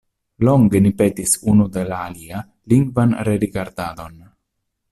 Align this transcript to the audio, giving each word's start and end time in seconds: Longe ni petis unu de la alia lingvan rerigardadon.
Longe 0.47 0.79
ni 0.85 0.91
petis 1.01 1.33
unu 1.51 1.67
de 1.77 1.83
la 1.91 2.01
alia 2.07 2.41
lingvan 2.73 3.17
rerigardadon. 3.31 4.21